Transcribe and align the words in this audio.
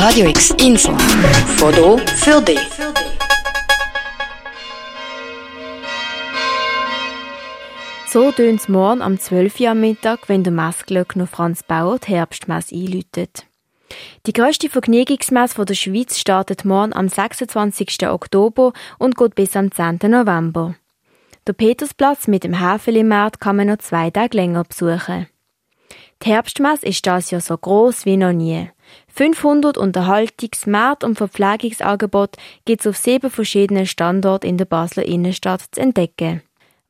Radio 0.00 0.28
X 0.28 0.54
Info. 0.64 0.96
Foto 1.56 1.98
für 1.98 2.40
dich. 2.40 2.60
So 8.06 8.30
tönt 8.30 8.60
es 8.60 8.68
morgen 8.68 9.02
am 9.02 9.18
12. 9.18 9.58
Uhr 9.58 9.70
am 9.70 9.80
Mittag, 9.80 10.28
wenn 10.28 10.44
der 10.44 10.52
Messglöckner 10.52 11.26
Franz 11.26 11.64
Bauer 11.64 11.98
die 11.98 12.12
Herbstmesse 12.12 12.76
einläutet. 12.76 13.46
Die 14.24 14.32
grösste 14.32 14.68
Vergnügungsmesse 14.68 15.64
der 15.64 15.74
Schweiz 15.74 16.16
startet 16.16 16.64
morgen 16.64 16.92
am 16.92 17.08
26. 17.08 18.08
Oktober 18.08 18.72
und 19.00 19.16
geht 19.16 19.34
bis 19.34 19.56
am 19.56 19.72
10. 19.72 19.98
November. 20.04 20.76
Der 21.48 21.54
Petersplatz 21.54 22.28
mit 22.28 22.44
dem 22.44 22.54
Häfelimarkt 22.54 23.40
kann 23.40 23.56
man 23.56 23.66
noch 23.66 23.78
zwei 23.78 24.10
Tage 24.10 24.36
länger 24.36 24.62
besuchen. 24.62 25.26
Die 26.22 26.30
Herbstmesse 26.30 26.86
ist 26.86 27.04
das 27.04 27.32
Jahr 27.32 27.40
so 27.40 27.58
groß 27.58 28.04
wie 28.04 28.16
noch 28.16 28.32
nie. 28.32 28.70
500 29.18 29.76
Unterhaltungs-, 29.76 30.70
Markt- 30.70 31.02
und 31.02 31.16
Verpflegungsangebote 31.16 32.38
gibt 32.64 32.82
es 32.82 32.86
auf 32.86 32.96
sieben 32.96 33.32
verschiedenen 33.32 33.84
Standorten 33.84 34.46
in 34.46 34.58
der 34.58 34.64
Basler 34.64 35.04
Innenstadt 35.04 35.64
zu 35.72 35.80
entdecken. 35.80 36.40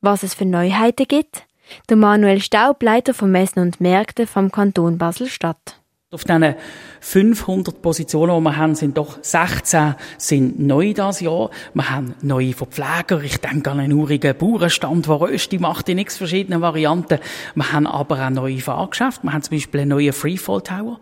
Was 0.01 0.21
es 0.21 0.35
für 0.35 0.45
Neuheiten 0.45 1.07
gibt? 1.07 1.47
Der 1.89 1.97
Manuel 1.97 2.39
Staub, 2.39 2.83
Leiter 2.83 3.15
vom 3.15 3.31
Messen 3.31 3.61
und 3.63 3.81
Märkte 3.81 4.27
vom 4.27 4.51
Kanton 4.51 4.99
Basel-Stadt. 4.99 5.79
Auf 6.11 6.23
diesen 6.23 6.53
500 7.01 7.81
Positionen, 7.81 8.37
die 8.37 8.43
wir 8.43 8.57
haben, 8.57 8.75
sind 8.75 8.99
doch 8.99 9.17
16 9.23 9.95
sind 10.19 10.59
neu 10.59 10.93
dieses 10.93 11.21
Jahr. 11.21 11.49
Wir 11.73 11.89
haben 11.89 12.13
neue 12.21 12.53
Verpfleger. 12.53 13.23
Ich 13.23 13.37
denke 13.37 13.71
an 13.71 13.79
einen 13.79 13.93
urigen 13.93 14.37
Bauernstand, 14.37 15.07
der 15.07 15.19
Rösti 15.19 15.57
macht 15.57 15.89
in 15.89 15.97
x 15.97 16.17
verschiedenen 16.17 16.61
Varianten. 16.61 17.17
Wir 17.55 17.71
haben 17.71 17.87
aber 17.87 18.23
auch 18.23 18.29
neue 18.29 18.59
Fahrgeschäfte. 18.59 19.23
Wir 19.23 19.33
haben 19.33 19.41
zum 19.41 19.57
Beispiel 19.57 19.81
einen 19.81 19.89
neuen 19.89 20.13
Freefall 20.13 20.61
Tower. 20.61 20.99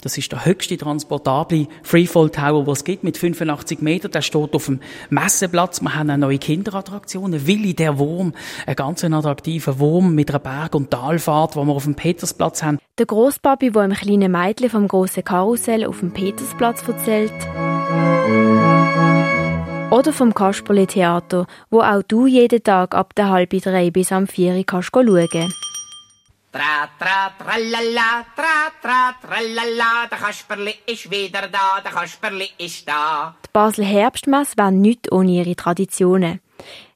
Das 0.00 0.16
ist 0.16 0.30
der 0.30 0.44
höchste 0.44 0.76
transportable 0.76 1.66
Freefall 1.82 2.30
Tower, 2.30 2.66
was 2.66 2.78
es 2.78 2.84
gibt, 2.84 3.04
mit 3.04 3.16
85 3.16 3.80
Metern. 3.80 4.12
Der 4.12 4.22
steht 4.22 4.54
auf 4.54 4.66
dem 4.66 4.80
Messeplatz. 5.10 5.80
Wir 5.82 5.94
haben 5.94 6.10
eine 6.10 6.18
neue 6.18 6.38
Kinderattraktion, 6.38 7.46
Willi 7.46 7.74
der 7.74 7.98
Wurm, 7.98 8.32
ein 8.66 8.76
ganz 8.76 9.02
attraktiver 9.02 9.78
Wurm 9.78 10.14
mit 10.14 10.30
einer 10.30 10.38
Berg- 10.38 10.74
und 10.74 10.90
Talfahrt, 10.90 11.56
wo 11.56 11.64
wir 11.64 11.72
auf 11.72 11.84
dem 11.84 11.94
Petersplatz 11.94 12.62
haben. 12.62 12.78
Der 12.98 13.06
Grosspapi, 13.06 13.70
der 13.70 13.82
einem 13.82 13.96
kleinen 13.96 14.32
Mädchen 14.32 14.70
vom 14.70 14.88
grossen 14.88 15.24
Karussell 15.24 15.84
auf 15.84 16.00
dem 16.00 16.12
Petersplatz 16.12 16.86
erzählt. 16.86 17.32
Oder 19.90 20.12
vom 20.12 20.34
Kasperle-Theater, 20.34 21.46
wo 21.70 21.80
auch 21.80 22.02
du 22.02 22.26
jeden 22.26 22.62
Tag 22.62 22.94
ab 22.94 23.14
der 23.14 23.30
halben 23.30 23.60
drei 23.60 23.90
bis 23.90 24.12
am 24.12 24.26
vier 24.26 24.62
kannst 24.64 24.90
schauen 24.92 25.52
Tra, 26.50 26.88
tra, 26.98 27.30
tralala, 27.38 28.24
tra, 28.34 28.72
tra, 28.80 29.14
tralala, 29.20 30.06
der 30.10 30.18
Kasperli 30.18 30.74
ist 30.86 31.10
wieder 31.10 31.46
da, 31.48 31.80
der 31.84 31.92
Kasperli 31.92 32.48
ist 32.56 32.88
da. 32.88 33.34
Die 33.44 33.50
Basel 33.52 33.84
Herbstmesse 33.84 34.56
wäre 34.56 34.72
nichts 34.72 35.12
ohne 35.12 35.32
ihre 35.32 35.54
Traditionen. 35.56 36.40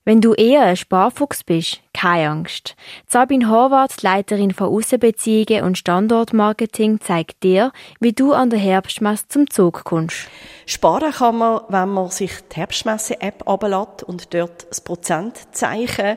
Wenn 0.04 0.22
du 0.22 0.32
eher 0.32 0.62
ein 0.62 0.76
Sparfuchs 0.76 1.44
bist, 1.44 1.80
keine 1.92 2.30
Angst. 2.30 2.76
Sabine 3.06 3.48
Horvath, 3.48 4.02
Leiterin 4.02 4.52
von 4.52 4.68
Aussenbeziehungen 4.68 5.64
und 5.64 5.78
Standortmarketing, 5.78 7.00
zeigt 7.00 7.42
dir, 7.44 7.72
wie 8.00 8.12
du 8.12 8.32
an 8.32 8.50
der 8.50 8.58
Herbstmesse 8.58 9.28
zum 9.28 9.50
Zug 9.50 9.84
kommst. 9.84 10.28
Sparen 10.66 11.12
kann 11.12 11.36
man, 11.36 11.60
wenn 11.68 11.90
man 11.90 12.10
sich 12.10 12.32
die 12.50 12.56
Herbstmesse-App 12.56 13.46
ablädt 13.46 14.02
und 14.02 14.34
dort 14.34 14.66
das 14.70 14.80
Prozentzeichen 14.80 16.16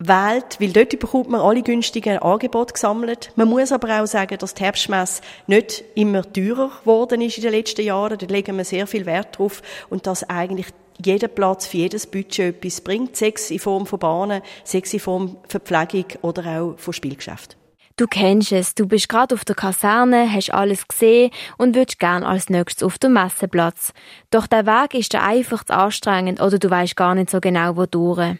wählt, 0.00 0.58
weil 0.58 0.72
dort 0.72 0.98
bekommt 0.98 1.30
man 1.30 1.40
alle 1.40 1.62
günstigen 1.62 2.18
Angebote 2.18 2.72
gesammelt. 2.72 3.30
Man 3.36 3.48
muss 3.48 3.70
aber 3.70 4.00
auch 4.00 4.06
sagen, 4.06 4.38
dass 4.38 4.54
die 4.54 4.64
Herbstmesse 4.64 5.22
nicht 5.46 5.84
immer 5.94 6.22
teurer 6.32 6.70
geworden 6.80 7.20
ist 7.20 7.36
in 7.36 7.44
den 7.44 7.52
letzten 7.52 7.82
Jahren. 7.82 8.18
Da 8.18 8.26
legen 8.26 8.56
wir 8.56 8.64
sehr 8.64 8.86
viel 8.86 9.06
Wert 9.06 9.38
drauf 9.38 9.62
und 9.90 10.06
dass 10.06 10.28
eigentlich 10.28 10.66
jeder 11.04 11.28
Platz 11.28 11.66
für 11.66 11.78
jedes 11.78 12.06
Budget 12.06 12.56
etwas 12.56 12.80
bringt, 12.80 13.16
sechs 13.16 13.50
in 13.50 13.58
Form 13.58 13.86
von 13.86 13.98
Bahnen, 13.98 14.42
sechs 14.64 14.92
in 14.92 15.00
Form 15.00 15.36
von 15.48 15.60
Pflegung 15.60 16.06
oder 16.22 16.60
auch 16.60 16.74
von 16.78 16.92
Spielgeschäft. 16.92 17.56
Du 17.96 18.06
kennst 18.06 18.52
es, 18.52 18.74
du 18.74 18.86
bist 18.86 19.10
gerade 19.10 19.34
auf 19.34 19.44
der 19.44 19.54
Kaserne, 19.54 20.32
hast 20.32 20.54
alles 20.54 20.88
gesehen 20.88 21.30
und 21.58 21.74
würdest 21.74 21.98
gern 21.98 22.24
als 22.24 22.48
nächstes 22.48 22.82
auf 22.82 22.98
den 22.98 23.12
Messeplatz. 23.12 23.92
Doch 24.30 24.46
der 24.46 24.64
Weg 24.64 24.94
ist 24.94 25.12
dir 25.12 25.22
einfach 25.22 25.64
zu 25.64 25.74
anstrengend 25.74 26.40
oder 26.40 26.58
du 26.58 26.70
weißt 26.70 26.96
gar 26.96 27.14
nicht 27.14 27.28
so 27.28 27.40
genau, 27.40 27.76
wo 27.76 27.84
durch. 27.84 28.38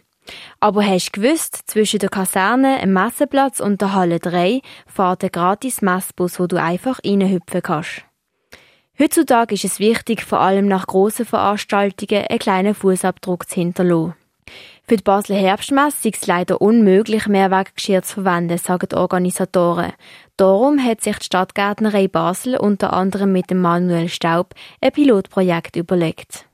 Aber 0.61 0.85
hast 0.85 1.11
du 1.11 1.21
gewusst, 1.21 1.63
zwischen 1.67 1.99
der 1.99 2.09
Kaserne, 2.09 2.79
dem 2.81 2.93
Messeplatz 2.93 3.61
und 3.61 3.81
der 3.81 3.95
Halle 3.95 4.19
3 4.19 4.61
fährt 4.87 5.25
ein 5.25 5.31
gratis 5.31 5.83
Messbus, 5.83 6.39
wo 6.41 6.47
du 6.47 6.61
einfach 6.61 7.01
reinhüpfen 7.05 7.63
kannst. 7.63 8.05
Heutzutage 8.99 9.55
ist 9.55 9.65
es 9.65 9.79
wichtig, 9.79 10.25
vor 10.25 10.41
allem 10.41 10.69
nach 10.69 10.87
grossen 10.87 11.25
Veranstaltungen 11.25 12.27
einen 12.27 12.39
kleinen 12.39 12.75
Fußabdruck 12.75 13.49
zu 13.49 13.55
hinterlassen. 13.55 14.15
Für 14.87 14.97
die 14.97 15.03
Basler 15.05 15.37
Herbstmesse 15.37 16.09
ist 16.09 16.23
es 16.23 16.27
leider 16.27 16.61
unmöglich, 16.61 17.27
Mehrweggeschirr 17.27 18.03
zu 18.03 18.15
verwenden, 18.15 18.59
sagen 18.59 18.89
die 18.91 18.97
Organisatoren. 18.97 19.93
Darum 20.37 20.85
hat 20.85 21.01
sich 21.01 21.17
die 21.19 21.27
Stadtgärtnerei 21.27 22.09
Basel 22.09 22.57
unter 22.57 22.93
anderem 22.93 23.33
mit 23.33 23.51
dem 23.51 23.61
Manuel 23.61 24.09
Staub 24.09 24.55
ein 24.81 24.93
Pilotprojekt 24.93 25.77
überlegt. 25.77 26.50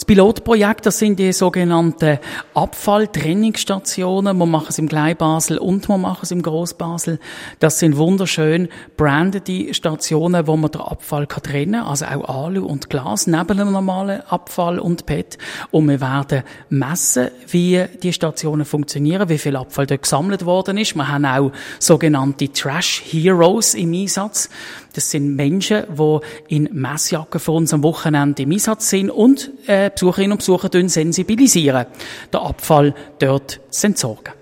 Das 0.00 0.06
Pilotprojekt, 0.06 0.86
das 0.86 0.98
sind 0.98 1.18
die 1.18 1.30
sogenannten 1.30 2.20
Abfalltrennungsstationen. 2.54 4.34
Wir 4.34 4.46
machen 4.46 4.68
es 4.70 4.78
im 4.78 4.88
Kleinbasel 4.88 5.58
und 5.58 5.90
wir 5.90 5.98
machen 5.98 6.20
es 6.22 6.30
im 6.30 6.40
Großbasel. 6.40 7.20
Das 7.58 7.80
sind 7.80 7.98
wunderschön 7.98 8.70
brandete 8.96 9.74
Stationen, 9.74 10.46
wo 10.46 10.56
man 10.56 10.70
den 10.70 10.80
Abfall 10.80 11.26
kann 11.26 11.42
trennen 11.42 11.72
kann. 11.72 11.86
Also 11.86 12.06
auch 12.06 12.44
Alu 12.44 12.64
und 12.64 12.88
Glas 12.88 13.26
neben 13.26 13.58
dem 13.58 13.72
normalen 13.72 14.22
Abfall 14.22 14.78
und 14.78 15.04
PET. 15.04 15.36
Und 15.70 15.90
wir 15.90 16.00
werden 16.00 16.44
messen, 16.70 17.28
wie 17.48 17.84
die 18.02 18.14
Stationen 18.14 18.64
funktionieren, 18.64 19.28
wie 19.28 19.36
viel 19.36 19.54
Abfall 19.54 19.86
dort 19.86 20.04
gesammelt 20.04 20.46
worden 20.46 20.78
ist. 20.78 20.94
Wir 20.94 21.08
haben 21.08 21.26
auch 21.26 21.52
sogenannte 21.78 22.50
Trash 22.50 23.02
Heroes 23.04 23.74
im 23.74 23.92
Einsatz. 23.92 24.48
Das 24.94 25.10
sind 25.10 25.36
Menschen, 25.36 25.84
die 25.96 26.18
in 26.48 26.68
Messjacken 26.72 27.38
vor 27.38 27.56
uns 27.56 27.72
am 27.72 27.82
Wochenende 27.82 28.42
im 28.42 28.50
Einsatz 28.50 28.90
sind 28.90 29.10
und 29.10 29.50
äh, 29.68 29.89
Besucherinnen 29.94 30.32
und 30.32 30.38
Besucher 30.38 30.70
sensibilisieren, 30.88 31.86
den 32.32 32.40
Abfall 32.40 32.94
dort 33.18 33.60
zu 33.70 33.86
entsorgen. 33.86 34.34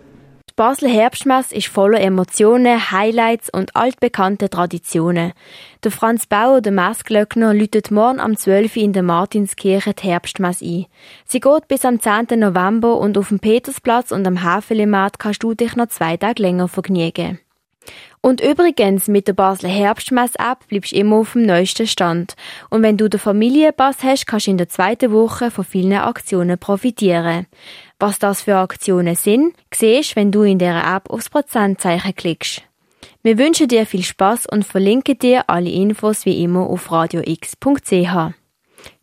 Die 0.51 0.55
Basler 0.57 0.89
Herbstmesse 0.89 1.55
ist 1.55 1.69
voller 1.69 2.01
Emotionen, 2.01 2.91
Highlights 2.91 3.49
und 3.49 3.77
altbekannte 3.77 4.51
Traditionen. 4.51 5.33
Der 5.85 5.93
Franz 5.93 6.27
Bauer, 6.27 6.61
der 6.61 6.73
Messglöckner, 6.73 7.55
läutet 7.55 7.93
morgen 7.93 8.19
am 8.19 8.37
12. 8.37 8.77
in 8.77 8.93
der 8.93 9.05
Martinskirche 9.05 9.95
die 9.95 10.09
Herbstmesse 10.09 10.65
ein. 10.65 10.87
Sie 11.25 11.39
geht 11.39 11.69
bis 11.69 11.85
am 11.85 12.01
10. 12.01 12.41
November 12.41 12.97
und 12.97 13.17
auf 13.17 13.29
dem 13.29 13.39
Petersplatz 13.39 14.11
und 14.11 14.27
am 14.27 14.43
Häfelimarkt 14.43 15.21
kannst 15.21 15.45
du 15.45 15.55
dich 15.55 15.77
noch 15.77 15.87
zwei 15.87 16.17
Tage 16.17 16.43
länger 16.43 16.67
vergnügen. 16.67 17.39
Und 18.21 18.41
übrigens, 18.41 19.09
mit 19.09 19.29
der 19.29 19.33
Basler 19.33 19.69
Herbstmess-App 19.69 20.67
bleibst 20.69 20.93
du 20.93 20.97
immer 20.97 21.17
auf 21.17 21.33
dem 21.33 21.47
neuesten 21.47 21.87
Stand. 21.87 22.35
Und 22.69 22.83
wenn 22.83 22.97
du 22.97 23.09
den 23.09 23.21
Familienpass 23.21 24.03
hast, 24.03 24.27
kannst 24.27 24.47
du 24.47 24.51
in 24.51 24.59
der 24.59 24.69
zweiten 24.69 25.13
Woche 25.13 25.51
von 25.51 25.65
vielen 25.65 25.93
Aktionen 25.93 26.59
profitieren. 26.59 27.47
Was 27.99 28.19
das 28.19 28.43
für 28.43 28.57
Aktionen 28.57 29.15
sind, 29.15 29.55
siehst 29.73 30.17
wenn 30.17 30.33
du 30.33 30.43
in 30.43 30.59
dieser 30.59 30.97
App 30.97 31.11
aufs 31.11 31.31
Prozentzeichen 31.31 32.15
klickst. 32.15 32.63
Wir 33.23 33.39
wünschen 33.39 33.69
dir 33.69 33.87
viel 33.87 34.05
Spaß 34.05 34.47
und 34.47 34.65
verlinken 34.65 35.19
dir 35.19 35.45
alle 35.49 35.71
Infos 35.71 36.25
wie 36.25 36.43
immer 36.43 36.69
auf 36.69 36.91
radiox.ch. 36.91 38.35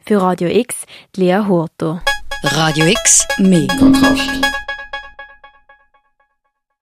Für 0.07 0.21
Radio 0.21 0.49
X, 0.49 0.85
Lea 1.15 1.41
Hurter. 1.47 2.01
Radio 2.43 2.85
X, 2.85 3.27
mehr 3.39 3.67
Kontrast. 3.79 4.64